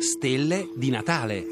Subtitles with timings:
[0.00, 1.46] stelle di Natale.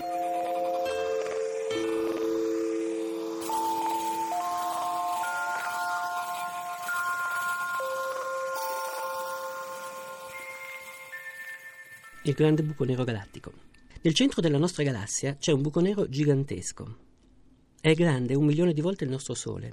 [12.22, 13.52] Il grande buco nero galattico.
[14.00, 16.96] Nel centro della nostra galassia c'è un buco nero gigantesco.
[17.78, 19.72] È grande un milione di volte il nostro Sole.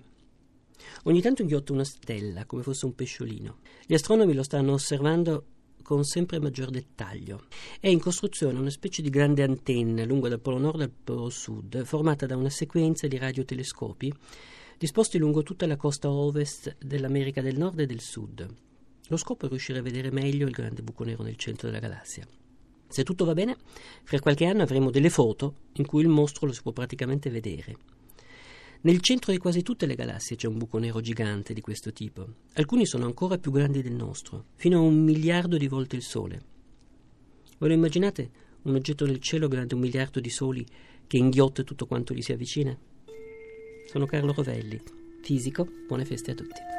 [1.04, 3.60] Ogni tanto inghiotta una stella, come fosse un pesciolino.
[3.86, 5.46] Gli astronomi lo stanno osservando
[5.86, 7.44] con sempre maggior dettaglio.
[7.80, 11.84] È in costruzione una specie di grande antenna lunga dal polo nord al polo sud,
[11.84, 14.12] formata da una sequenza di radiotelescopi
[14.78, 18.48] disposti lungo tutta la costa ovest dell'America del Nord e del Sud.
[19.08, 22.28] Lo scopo è riuscire a vedere meglio il grande buco nero nel centro della galassia.
[22.88, 23.58] Se tutto va bene,
[24.04, 27.95] fra qualche anno avremo delle foto in cui il mostro lo si può praticamente vedere.
[28.86, 32.28] Nel centro di quasi tutte le galassie c'è un buco nero gigante di questo tipo.
[32.54, 36.44] Alcuni sono ancora più grandi del nostro, fino a un miliardo di volte il Sole.
[37.58, 38.30] Ve lo immaginate
[38.62, 40.64] un oggetto nel cielo grande un miliardo di soli
[41.08, 42.78] che inghiotte tutto quanto gli si avvicina?
[43.88, 44.80] Sono Carlo Rovelli,
[45.24, 46.75] fisico, buone feste a tutti.